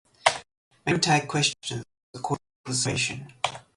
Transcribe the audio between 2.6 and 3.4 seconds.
to the situation.